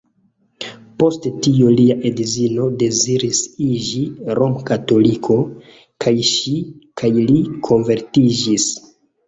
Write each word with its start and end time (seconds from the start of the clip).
Post 1.01 1.27
tio 1.47 1.67
lia 1.79 1.97
edzino 2.11 2.65
deziris 2.85 3.43
iĝi 3.67 4.01
rom-katoliko, 4.41 5.39
kaj 6.07 6.17
ŝi 6.33 6.57
kaj 7.03 7.15
li 7.23 7.39
konvertiĝis. 7.71 8.71